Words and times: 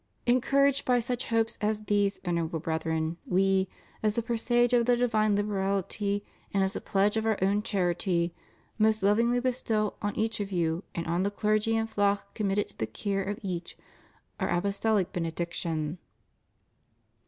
Encouraged 0.25 0.83
by 0.83 0.99
such 0.99 1.27
hopes 1.27 1.59
as 1.61 1.83
these, 1.83 2.17
Venerable 2.25 2.59
Brethren, 2.59 3.17
We, 3.27 3.69
as 4.01 4.17
a 4.17 4.23
presage 4.23 4.73
of 4.73 4.87
the 4.87 4.97
divine 4.97 5.37
hberahty 5.37 6.23
and 6.51 6.63
as 6.63 6.75
a 6.75 6.81
pledge 6.81 7.17
of 7.17 7.25
Our 7.27 7.37
own 7.39 7.61
charity, 7.61 8.33
most 8.79 9.03
lovingly 9.03 9.39
bestow 9.39 9.93
on 10.01 10.15
each 10.15 10.39
of 10.39 10.51
you, 10.51 10.83
and 10.95 11.05
on 11.05 11.21
the 11.21 11.29
clergy 11.29 11.77
and 11.77 11.87
flock 11.87 12.33
committed 12.33 12.67
to 12.69 12.77
the 12.79 12.87
care 12.87 13.21
of 13.21 13.37
each, 13.43 13.77
Our 14.39 14.49
Apostolic 14.49 15.13
Benediction. 15.13 15.99